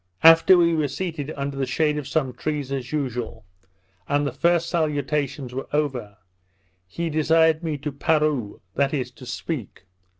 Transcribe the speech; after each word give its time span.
After 0.23 0.57
we 0.57 0.73
were 0.73 0.87
seated 0.87 1.31
under 1.37 1.55
the 1.55 1.67
shade 1.67 1.99
of 1.99 2.07
some 2.07 2.33
trees, 2.33 2.71
as 2.71 2.91
usual, 2.91 3.45
and 4.09 4.25
the 4.25 4.31
first 4.31 4.67
salutations 4.67 5.53
were 5.53 5.67
over, 5.71 6.17
he 6.87 7.07
desired 7.07 7.61
me 7.63 7.77
to 7.77 7.91
parou 7.91 8.61
(that 8.73 8.95
is, 8.95 9.11
to 9.11 9.27
speak). 9.27 9.85